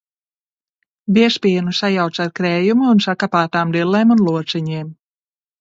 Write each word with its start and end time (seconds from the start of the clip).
Biezpienu 1.17 1.75
sajauc 1.81 2.17
ar 2.25 2.33
krējumu 2.41 2.89
un 2.95 3.05
sakapātām 3.09 3.77
dillēm 3.79 4.15
un 4.17 4.29
lociņiem. 4.31 4.91